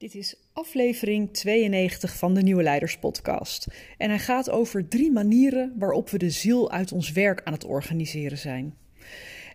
[0.00, 3.66] Dit is aflevering 92 van de Nieuwe Leiders Podcast.
[3.98, 7.64] En hij gaat over drie manieren waarop we de ziel uit ons werk aan het
[7.64, 8.74] organiseren zijn.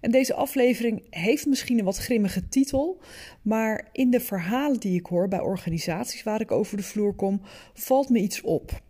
[0.02, 3.02] En deze aflevering heeft misschien een wat grimmige titel,
[3.42, 7.42] maar in de verhalen die ik hoor bij organisaties waar ik over de vloer kom,
[7.74, 8.82] valt me iets op.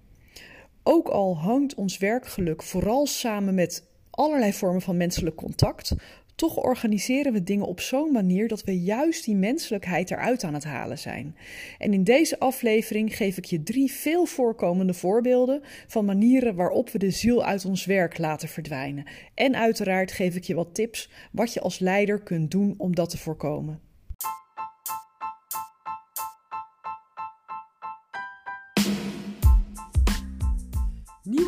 [0.83, 5.95] Ook al hangt ons werkgeluk vooral samen met allerlei vormen van menselijk contact,
[6.35, 10.63] toch organiseren we dingen op zo'n manier dat we juist die menselijkheid eruit aan het
[10.63, 11.35] halen zijn.
[11.77, 16.97] En in deze aflevering geef ik je drie veel voorkomende voorbeelden van manieren waarop we
[16.97, 19.05] de ziel uit ons werk laten verdwijnen.
[19.33, 23.09] En uiteraard geef ik je wat tips wat je als leider kunt doen om dat
[23.09, 23.84] te voorkomen.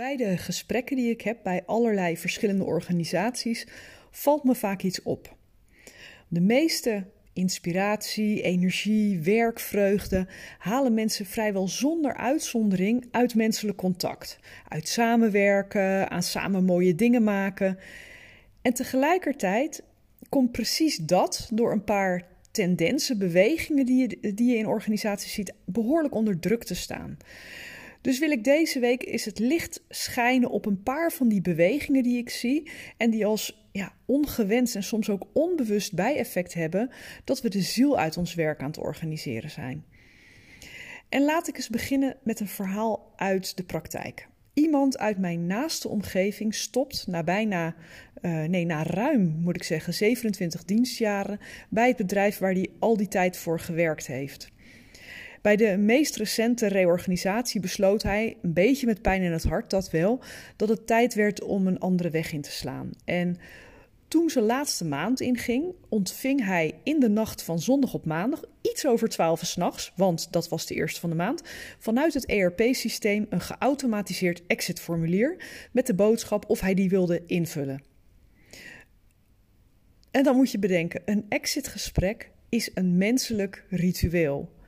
[0.00, 3.66] Bij de gesprekken die ik heb bij allerlei verschillende organisaties
[4.10, 5.36] valt me vaak iets op.
[6.28, 10.26] De meeste inspiratie, energie, werkvreugde
[10.58, 14.38] halen mensen vrijwel zonder uitzondering uit menselijk contact.
[14.68, 17.78] Uit samenwerken, aan samen mooie dingen maken.
[18.62, 19.82] En tegelijkertijd
[20.28, 25.52] komt precies dat door een paar tendensen, bewegingen die je, die je in organisaties ziet,
[25.64, 27.18] behoorlijk onder druk te staan.
[28.00, 32.02] Dus wil ik deze week is het licht schijnen op een paar van die bewegingen
[32.02, 36.90] die ik zie en die als ja, ongewenst en soms ook onbewust bijeffect hebben
[37.24, 39.84] dat we de ziel uit ons werk aan het organiseren zijn.
[41.08, 44.28] En laat ik eens beginnen met een verhaal uit de praktijk.
[44.54, 47.74] Iemand uit mijn naaste omgeving stopt na bijna,
[48.22, 52.96] uh, nee, na ruim moet ik zeggen, 27 dienstjaren bij het bedrijf waar hij al
[52.96, 54.50] die tijd voor gewerkt heeft.
[55.40, 59.90] Bij de meest recente reorganisatie besloot hij, een beetje met pijn in het hart dat
[59.90, 60.20] wel,
[60.56, 62.90] dat het tijd werd om een andere weg in te slaan.
[63.04, 63.36] En
[64.08, 68.86] toen zijn laatste maand inging, ontving hij in de nacht van zondag op maandag, iets
[68.86, 71.42] over 12 s'nachts, want dat was de eerste van de maand,
[71.78, 77.82] vanuit het ERP-systeem een geautomatiseerd exitformulier met de boodschap of hij die wilde invullen.
[80.10, 84.58] En dan moet je bedenken, een exitgesprek is een menselijk ritueel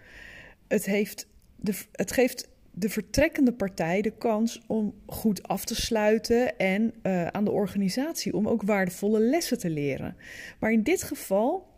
[0.73, 6.59] het, heeft de, het geeft de vertrekkende partij de kans om goed af te sluiten
[6.59, 10.17] en uh, aan de organisatie om ook waardevolle lessen te leren.
[10.59, 11.71] Maar in dit geval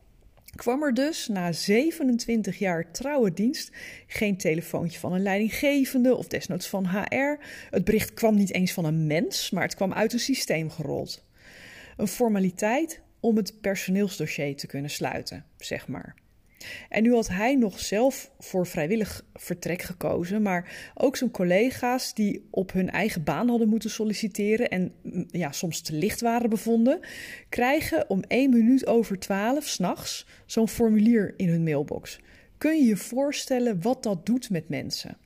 [0.54, 3.70] kwam er dus na 27 jaar trouwe dienst
[4.06, 7.38] geen telefoontje van een leidinggevende of desnoods van HR.
[7.70, 11.24] Het bericht kwam niet eens van een mens, maar het kwam uit een systeem gerold.
[11.96, 16.22] Een formaliteit om het personeelsdossier te kunnen sluiten, zeg maar.
[16.88, 22.46] En nu had hij nog zelf voor vrijwillig vertrek gekozen, maar ook zijn collega's die
[22.50, 27.00] op hun eigen baan hadden moeten solliciteren en mm, ja, soms te licht waren bevonden,
[27.48, 32.18] krijgen om één minuut over twaalf s'nachts zo'n formulier in hun mailbox.
[32.58, 35.16] Kun je je voorstellen wat dat doet met mensen?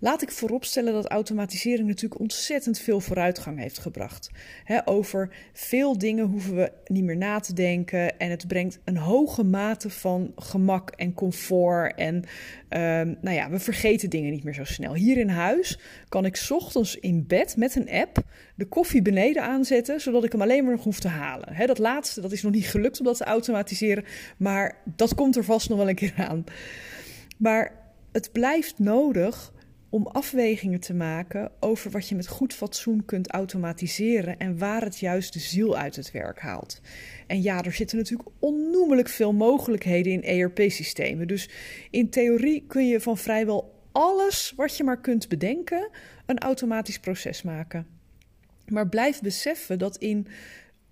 [0.00, 4.30] Laat ik vooropstellen dat automatisering natuurlijk ontzettend veel vooruitgang heeft gebracht.
[4.84, 9.44] over veel dingen hoeven we niet meer na te denken en het brengt een hoge
[9.44, 11.94] mate van gemak en comfort.
[11.94, 12.24] En
[12.68, 14.94] ehm, nou ja, we vergeten dingen niet meer zo snel.
[14.94, 15.78] Hier in huis
[16.08, 18.18] kan ik ochtends in bed met een app
[18.54, 21.66] de koffie beneden aanzetten, zodat ik hem alleen maar nog hoef te halen.
[21.66, 24.04] dat laatste dat is nog niet gelukt om dat te automatiseren,
[24.36, 26.44] maar dat komt er vast nog wel een keer aan.
[27.36, 27.72] Maar
[28.12, 29.52] het blijft nodig
[29.90, 34.98] om afwegingen te maken over wat je met goed fatsoen kunt automatiseren en waar het
[34.98, 36.80] juist de ziel uit het werk haalt.
[37.26, 41.26] En ja, er zitten natuurlijk onnoemelijk veel mogelijkheden in ERP-systemen.
[41.26, 41.48] Dus
[41.90, 45.90] in theorie kun je van vrijwel alles wat je maar kunt bedenken
[46.26, 47.86] een automatisch proces maken.
[48.66, 50.26] Maar blijf beseffen dat in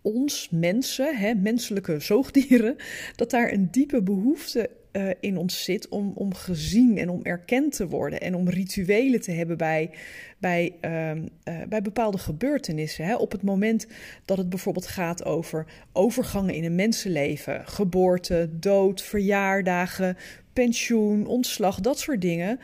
[0.02, 2.76] ons mensen, hè, menselijke zoogdieren,
[3.16, 7.76] dat daar een diepe behoefte uh, in ons zit om, om gezien en om erkend
[7.76, 9.90] te worden en om rituelen te hebben bij,
[10.38, 11.22] bij, uh, uh,
[11.68, 13.04] bij bepaalde gebeurtenissen.
[13.04, 13.14] Hè.
[13.14, 13.86] Op het moment
[14.24, 20.16] dat het bijvoorbeeld gaat over overgangen in een mensenleven, geboorte, dood, verjaardagen,
[20.52, 22.58] pensioen, ontslag, dat soort dingen,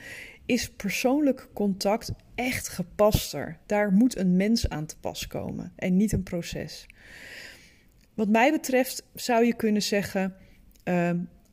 [0.46, 3.58] is persoonlijk contact echt gepaster.
[3.66, 6.86] Daar moet een mens aan te pas komen en niet een proces.
[8.14, 10.34] Wat mij betreft zou je kunnen zeggen.
[10.84, 11.10] Uh,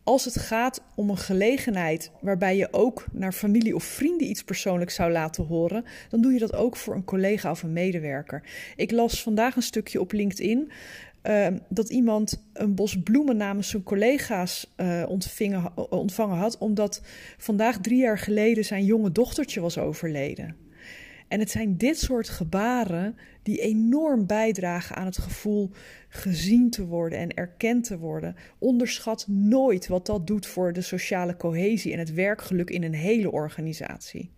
[0.09, 4.95] als het gaat om een gelegenheid waarbij je ook naar familie of vrienden iets persoonlijks
[4.95, 8.43] zou laten horen, dan doe je dat ook voor een collega of een medewerker.
[8.75, 10.71] Ik las vandaag een stukje op LinkedIn
[11.23, 17.01] uh, dat iemand een bos bloemen namens zijn collega's uh, ontvingen, ontvangen had, omdat
[17.37, 20.68] vandaag drie jaar geleden zijn jonge dochtertje was overleden.
[21.29, 25.71] En het zijn dit soort gebaren die enorm bijdragen aan het gevoel
[26.09, 28.35] gezien te worden en erkend te worden.
[28.57, 33.31] Onderschat nooit wat dat doet voor de sociale cohesie en het werkgeluk in een hele
[33.31, 34.31] organisatie.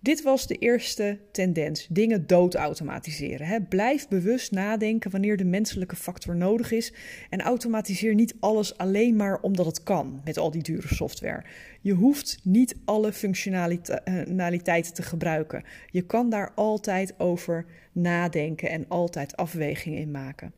[0.00, 3.68] Dit was de eerste tendens: dingen doodautomatiseren.
[3.68, 6.92] Blijf bewust nadenken wanneer de menselijke factor nodig is
[7.30, 11.44] en automatiseer niet alles alleen maar omdat het kan met al die dure software.
[11.80, 15.64] Je hoeft niet alle functionaliteiten te gebruiken.
[15.90, 20.52] Je kan daar altijd over nadenken en altijd afwegingen in maken.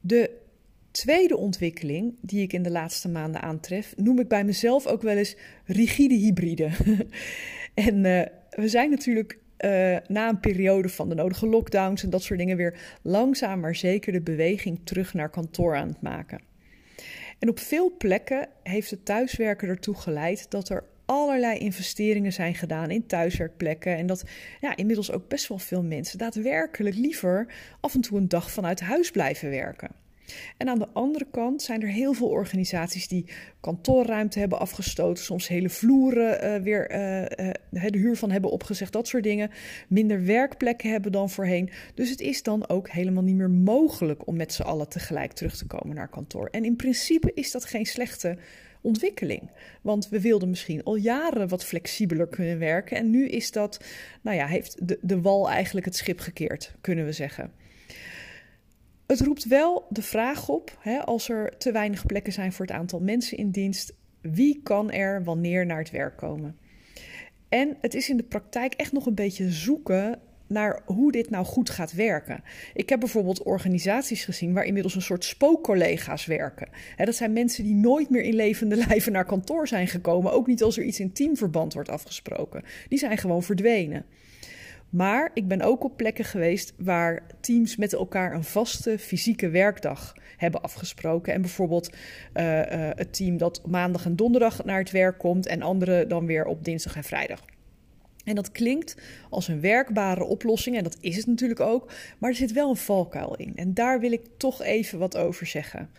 [0.00, 0.40] De
[0.92, 5.16] tweede ontwikkeling die ik in de laatste maanden aantref, noem ik bij mezelf ook wel
[5.16, 6.70] eens rigide hybride.
[7.74, 12.22] en uh, we zijn natuurlijk uh, na een periode van de nodige lockdowns en dat
[12.22, 16.40] soort dingen weer langzaam maar zeker de beweging terug naar kantoor aan het maken.
[17.38, 22.90] En op veel plekken heeft het thuiswerken ertoe geleid dat er allerlei investeringen zijn gedaan
[22.90, 23.96] in thuiswerkplekken.
[23.96, 24.24] En dat
[24.60, 27.46] ja, inmiddels ook best wel veel mensen daadwerkelijk liever
[27.80, 30.01] af en toe een dag vanuit huis blijven werken.
[30.56, 33.26] En aan de andere kant zijn er heel veel organisaties die
[33.60, 38.92] kantoorruimte hebben afgestoten, soms hele vloeren uh, weer uh, uh, de huur van hebben opgezegd,
[38.92, 39.50] dat soort dingen.
[39.88, 41.70] Minder werkplekken hebben dan voorheen.
[41.94, 45.56] Dus het is dan ook helemaal niet meer mogelijk om met z'n allen tegelijk terug
[45.56, 46.48] te komen naar kantoor.
[46.50, 48.36] En in principe is dat geen slechte
[48.80, 49.50] ontwikkeling.
[49.82, 52.96] Want we wilden misschien al jaren wat flexibeler kunnen werken.
[52.96, 53.84] En nu is dat,
[54.22, 57.52] nou ja, heeft de, de wal eigenlijk het schip gekeerd, kunnen we zeggen.
[59.12, 62.74] Het roept wel de vraag op, hè, als er te weinig plekken zijn voor het
[62.74, 66.56] aantal mensen in dienst, wie kan er wanneer naar het werk komen?
[67.48, 71.44] En het is in de praktijk echt nog een beetje zoeken naar hoe dit nou
[71.44, 72.42] goed gaat werken.
[72.74, 76.68] Ik heb bijvoorbeeld organisaties gezien waar inmiddels een soort spookcollega's werken.
[76.96, 80.62] dat zijn mensen die nooit meer in levende lijven naar kantoor zijn gekomen, ook niet
[80.62, 82.64] als er iets in teamverband wordt afgesproken.
[82.88, 84.04] Die zijn gewoon verdwenen.
[84.92, 90.16] Maar ik ben ook op plekken geweest waar teams met elkaar een vaste fysieke werkdag
[90.36, 91.32] hebben afgesproken.
[91.32, 91.96] En bijvoorbeeld uh,
[92.94, 96.64] het team dat maandag en donderdag naar het werk komt en anderen dan weer op
[96.64, 97.44] dinsdag en vrijdag.
[98.24, 98.96] En dat klinkt
[99.30, 102.76] als een werkbare oplossing en dat is het natuurlijk ook, maar er zit wel een
[102.76, 103.52] valkuil in.
[103.56, 105.90] En daar wil ik toch even wat over zeggen.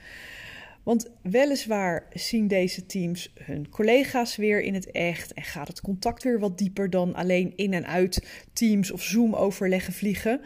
[0.83, 6.24] Want weliswaar zien deze teams hun collega's weer in het echt en gaat het contact
[6.24, 10.41] weer wat dieper dan alleen in en uit Teams of Zoom overleggen vliegen.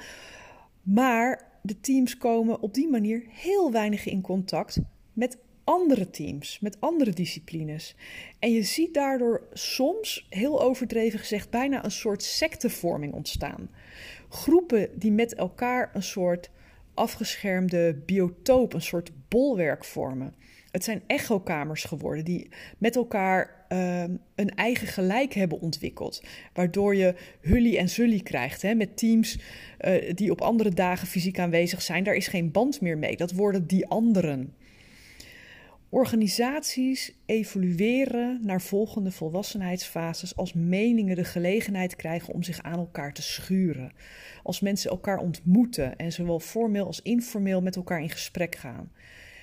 [0.83, 4.79] Maar de teams komen op die manier heel weinig in contact
[5.13, 7.95] met andere teams, met andere disciplines.
[8.39, 13.69] En je ziet daardoor soms, heel overdreven gezegd, bijna een soort sectevorming ontstaan.
[14.29, 16.49] Groepen die met elkaar een soort
[16.97, 20.33] afgeschermde biotoop, een soort bolwerk vormen.
[20.71, 24.03] Het zijn echokamers geworden die met elkaar uh,
[24.35, 26.23] een eigen gelijk hebben ontwikkeld.
[26.53, 29.39] Waardoor je hully en zully krijgt hè, met teams
[29.81, 32.03] uh, die op andere dagen fysiek aanwezig zijn.
[32.03, 33.17] Daar is geen band meer mee.
[33.17, 34.53] Dat worden die anderen.
[35.89, 43.21] Organisaties evolueren naar volgende volwassenheidsfases als meningen de gelegenheid krijgen om zich aan elkaar te
[43.21, 43.91] schuren.
[44.43, 48.91] Als mensen elkaar ontmoeten en zowel formeel als informeel met elkaar in gesprek gaan.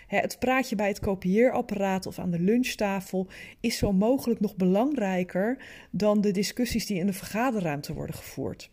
[0.06, 3.28] Het praatje bij het kopieerapparaat of aan de lunchtafel
[3.60, 5.58] is zo mogelijk nog belangrijker
[5.90, 8.70] dan de discussies die in de vergaderruimte worden gevoerd.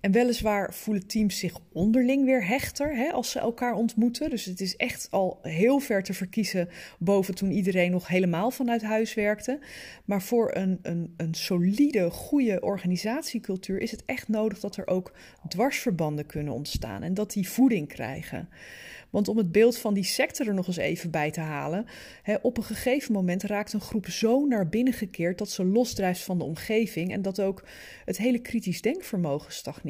[0.00, 4.30] En weliswaar voelen teams zich onderling weer hechter hè, als ze elkaar ontmoeten.
[4.30, 8.82] Dus het is echt al heel ver te verkiezen boven toen iedereen nog helemaal vanuit
[8.82, 9.58] huis werkte.
[10.04, 15.12] Maar voor een, een, een solide, goede organisatiecultuur is het echt nodig dat er ook
[15.48, 18.48] dwarsverbanden kunnen ontstaan en dat die voeding krijgen.
[19.10, 21.86] Want om het beeld van die sector er nog eens even bij te halen,
[22.22, 26.22] hè, op een gegeven moment raakt een groep zo naar binnen gekeerd dat ze losdrijft
[26.22, 27.64] van de omgeving en dat ook
[28.04, 29.86] het hele kritisch denkvermogen stagneert.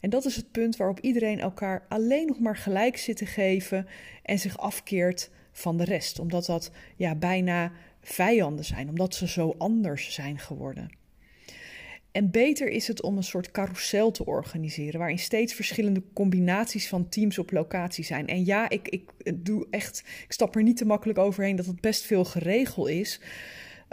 [0.00, 3.86] En dat is het punt waarop iedereen elkaar alleen nog maar gelijk zit te geven
[4.22, 9.54] en zich afkeert van de rest, omdat dat ja, bijna vijanden zijn, omdat ze zo
[9.58, 10.90] anders zijn geworden.
[12.12, 17.08] En beter is het om een soort carousel te organiseren, waarin steeds verschillende combinaties van
[17.08, 18.26] teams op locatie zijn.
[18.26, 21.80] En ja, ik, ik doe echt, ik stap er niet te makkelijk overheen dat het
[21.80, 23.20] best veel geregeld is.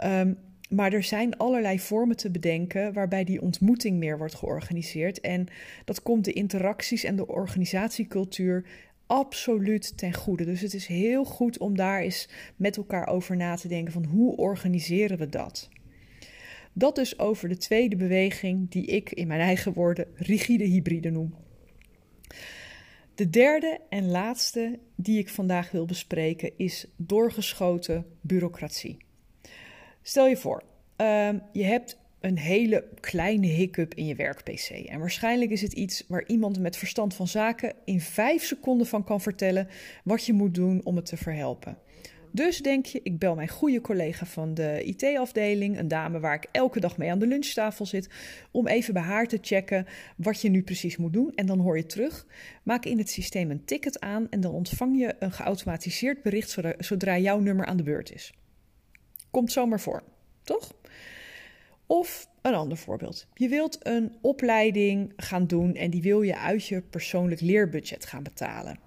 [0.04, 0.38] Um,
[0.70, 5.20] maar er zijn allerlei vormen te bedenken waarbij die ontmoeting meer wordt georganiseerd.
[5.20, 5.46] En
[5.84, 8.64] dat komt de interacties en de organisatiecultuur
[9.06, 10.44] absoluut ten goede.
[10.44, 14.04] Dus het is heel goed om daar eens met elkaar over na te denken van
[14.04, 15.68] hoe organiseren we dat?
[16.72, 21.34] Dat dus over de tweede beweging die ik in mijn eigen woorden rigide hybride noem.
[23.14, 28.96] De derde en laatste die ik vandaag wil bespreken is doorgeschoten bureaucratie.
[30.10, 30.62] Stel je voor,
[31.00, 34.70] uh, je hebt een hele kleine hiccup in je werk-PC.
[34.70, 39.04] En waarschijnlijk is het iets waar iemand met verstand van zaken in vijf seconden van
[39.04, 39.68] kan vertellen
[40.04, 41.78] wat je moet doen om het te verhelpen.
[42.30, 46.46] Dus denk je, ik bel mijn goede collega van de IT-afdeling, een dame waar ik
[46.52, 48.08] elke dag mee aan de lunchtafel zit,
[48.50, 49.86] om even bij haar te checken
[50.16, 51.32] wat je nu precies moet doen.
[51.34, 52.26] En dan hoor je terug.
[52.62, 57.18] Maak in het systeem een ticket aan en dan ontvang je een geautomatiseerd bericht zodra
[57.18, 58.32] jouw nummer aan de beurt is.
[59.30, 60.02] Komt zomaar voor,
[60.42, 60.72] toch?
[61.86, 63.26] Of een ander voorbeeld.
[63.34, 68.22] Je wilt een opleiding gaan doen en die wil je uit je persoonlijk leerbudget gaan
[68.22, 68.78] betalen.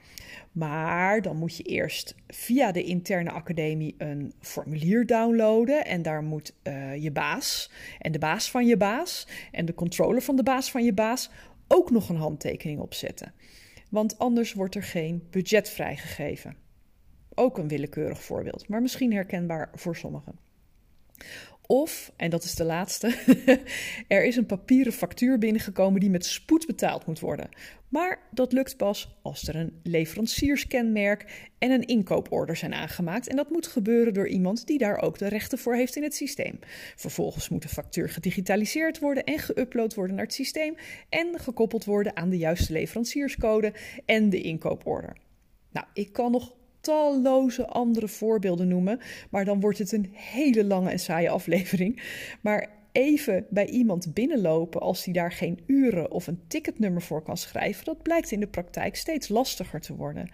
[0.51, 5.85] Maar dan moet je eerst via de interne academie een formulier downloaden.
[5.85, 10.21] En daar moet uh, je baas en de baas van je baas en de controller
[10.21, 11.29] van de baas van je baas
[11.67, 13.33] ook nog een handtekening op zetten.
[13.89, 16.62] Want anders wordt er geen budget vrijgegeven.
[17.35, 20.39] Ook een willekeurig voorbeeld, maar misschien herkenbaar voor sommigen.
[21.67, 23.15] Of, en dat is de laatste,
[24.07, 27.49] er is een papieren factuur binnengekomen die met spoed betaald moet worden.
[27.89, 33.27] Maar dat lukt pas als er een leverancierskenmerk en een inkooporder zijn aangemaakt.
[33.27, 36.15] En dat moet gebeuren door iemand die daar ook de rechten voor heeft in het
[36.15, 36.59] systeem.
[36.95, 40.75] Vervolgens moet de factuur gedigitaliseerd worden en geüpload worden naar het systeem.
[41.09, 43.73] En gekoppeld worden aan de juiste leverancierscode
[44.05, 45.17] en de inkooporder.
[45.71, 48.99] Nou, ik kan nog talloze andere voorbeelden noemen.
[49.29, 52.01] Maar dan wordt het een hele lange en saaie aflevering.
[52.41, 57.37] Maar even bij iemand binnenlopen als die daar geen uren of een ticketnummer voor kan
[57.37, 60.29] schrijven, dat blijkt in de praktijk steeds lastiger te worden.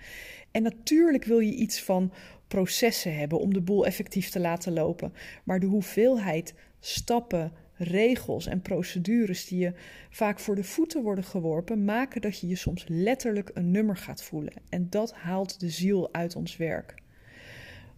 [0.51, 2.11] En natuurlijk wil je iets van
[2.47, 5.13] processen hebben om de boel effectief te laten lopen.
[5.43, 9.73] Maar de hoeveelheid stappen, regels en procedures die je
[10.09, 14.23] vaak voor de voeten worden geworpen, maken dat je je soms letterlijk een nummer gaat
[14.23, 14.53] voelen.
[14.69, 16.95] En dat haalt de ziel uit ons werk.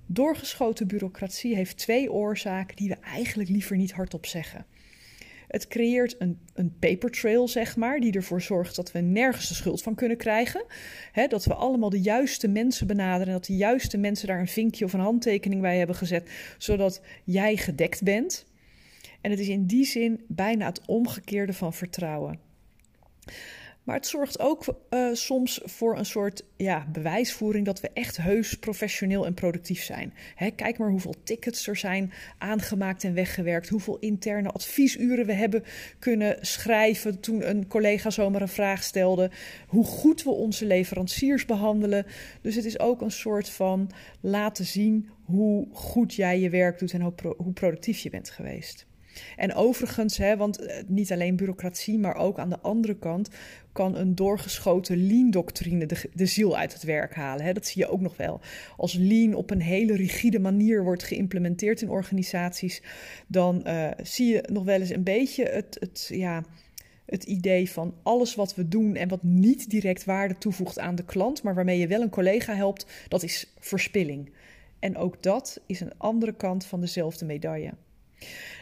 [0.05, 4.65] Doorgeschoten bureaucratie heeft twee oorzaken die we eigenlijk liever niet hardop zeggen.
[5.47, 9.53] Het creëert een, een paper trail, zeg maar, die ervoor zorgt dat we nergens de
[9.53, 10.65] schuld van kunnen krijgen.
[11.27, 14.85] dat we allemaal de juiste mensen benaderen en dat de juiste mensen daar een vinkje
[14.85, 18.45] of een handtekening bij hebben gezet, zodat jij gedekt bent.
[19.21, 22.39] En het is in die zin bijna het omgekeerde van vertrouwen.
[23.83, 28.53] Maar het zorgt ook uh, soms voor een soort ja, bewijsvoering dat we echt heus
[28.53, 30.13] professioneel en productief zijn.
[30.35, 33.69] Hè, kijk maar hoeveel tickets er zijn aangemaakt en weggewerkt.
[33.69, 35.63] Hoeveel interne adviesuren we hebben
[35.99, 39.31] kunnen schrijven toen een collega zomaar een vraag stelde.
[39.67, 42.05] Hoe goed we onze leveranciers behandelen.
[42.41, 46.93] Dus het is ook een soort van laten zien hoe goed jij je werk doet
[46.93, 48.89] en hoe, hoe productief je bent geweest.
[49.35, 53.29] En overigens, hè, want eh, niet alleen bureaucratie, maar ook aan de andere kant
[53.71, 57.45] kan een doorgeschoten lean-doctrine de, ziel uit het werk halen.
[57.45, 57.53] Hè.
[57.53, 58.39] Dat zie je ook nog wel.
[58.77, 62.81] Als lean op een hele rigide manier wordt geïmplementeerd in organisaties,
[63.27, 66.43] dan uh, zie je nog wel eens een beetje het, het, ja,
[67.05, 71.05] het idee van alles wat we doen en wat niet direct waarde toevoegt aan de
[71.05, 74.31] klant, maar waarmee je wel een collega helpt, dat is verspilling.
[74.79, 77.73] En ook dat is een andere kant van dezelfde medaille.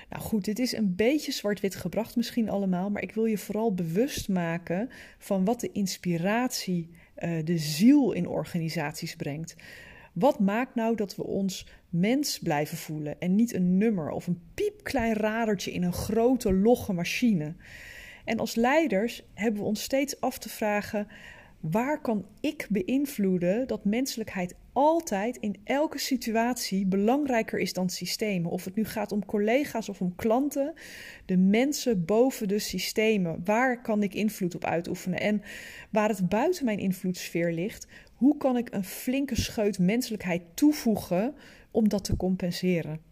[0.09, 3.73] Nou goed, dit is een beetje zwart-wit gebracht misschien allemaal, maar ik wil je vooral
[3.73, 9.55] bewust maken van wat de inspiratie, uh, de ziel in organisaties brengt.
[10.13, 14.41] Wat maakt nou dat we ons mens blijven voelen en niet een nummer of een
[14.53, 17.55] piepklein radertje in een grote logge machine?
[18.25, 21.07] En als leiders hebben we ons steeds af te vragen:
[21.59, 28.51] waar kan ik beïnvloeden dat menselijkheid altijd in elke situatie belangrijker is dan systemen.
[28.51, 30.73] Of het nu gaat om collega's of om klanten,
[31.25, 33.41] de mensen boven de systemen.
[33.43, 35.19] Waar kan ik invloed op uitoefenen?
[35.19, 35.41] En
[35.89, 41.35] waar het buiten mijn invloedssfeer ligt, hoe kan ik een flinke scheut menselijkheid toevoegen
[41.71, 43.08] om dat te compenseren?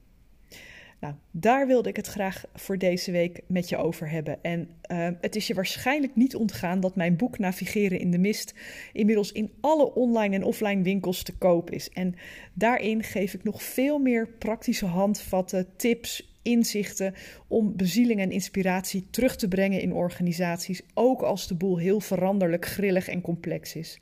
[0.99, 4.43] Nou, daar wilde ik het graag voor deze week met je over hebben.
[4.43, 8.53] En uh, het is je waarschijnlijk niet ontgaan dat mijn boek Navigeren in de Mist
[8.93, 11.89] inmiddels in alle online en offline winkels te koop is.
[11.89, 12.15] En
[12.53, 17.13] daarin geef ik nog veel meer praktische handvatten, tips, inzichten
[17.47, 22.65] om bezieling en inspiratie terug te brengen in organisaties, ook als de boel heel veranderlijk,
[22.65, 23.99] grillig en complex is.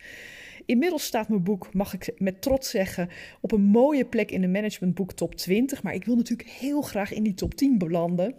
[0.66, 3.10] Inmiddels staat mijn boek, mag ik met trots zeggen,
[3.42, 5.84] op een mooie plek in de managementboek top 20.
[5.84, 8.36] Maar ik wil natuurlijk heel graag in die top 10 belanden.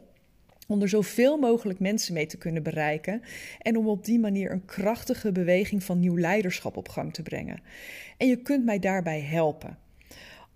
[0.69, 3.23] om er zoveel mogelijk mensen mee te kunnen bereiken
[3.59, 7.61] en om op die manier een krachtige beweging van nieuw leiderschap op gang te brengen.
[8.17, 9.79] En je kunt mij daarbij helpen.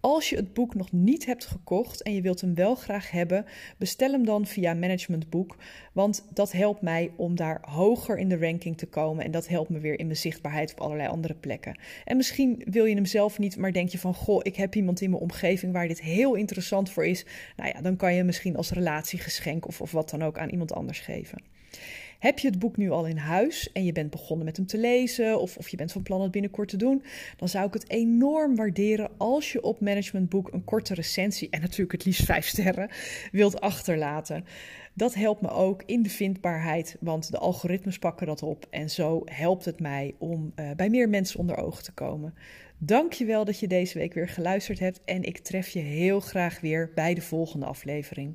[0.00, 3.44] Als je het boek nog niet hebt gekocht en je wilt hem wel graag hebben,
[3.78, 5.56] bestel hem dan via Managementboek,
[5.92, 9.70] want dat helpt mij om daar hoger in de ranking te komen en dat helpt
[9.70, 11.78] me weer in mijn zichtbaarheid op allerlei andere plekken.
[12.04, 15.00] En misschien wil je hem zelf niet, maar denk je van goh, ik heb iemand
[15.00, 17.26] in mijn omgeving waar dit heel interessant voor is.
[17.56, 20.72] Nou ja, dan kan je misschien als relatiegeschenk of, of wat dan ook aan iemand
[20.72, 21.42] anders geven.
[22.20, 24.78] Heb je het boek nu al in huis en je bent begonnen met hem te
[24.78, 27.02] lezen of, of je bent van plan het binnenkort te doen,
[27.36, 31.92] dan zou ik het enorm waarderen als je op Managementboek een korte recensie en natuurlijk
[31.92, 32.90] het liefst vijf sterren
[33.32, 34.44] wilt achterlaten.
[34.94, 39.22] Dat helpt me ook in de vindbaarheid, want de algoritmes pakken dat op en zo
[39.24, 42.34] helpt het mij om uh, bij meer mensen onder ogen te komen.
[42.78, 46.90] Dankjewel dat je deze week weer geluisterd hebt en ik tref je heel graag weer
[46.94, 48.34] bij de volgende aflevering.